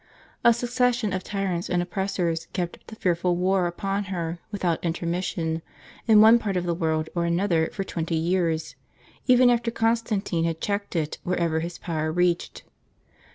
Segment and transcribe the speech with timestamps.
[0.43, 4.83] A suc cession of tyrants and oppressors kept up the fearful war upon her, without
[4.83, 5.61] intermission,
[6.07, 8.75] in one part of the world or another for twenty years,
[9.27, 12.63] even after Constantine had checked it wherever his power reached.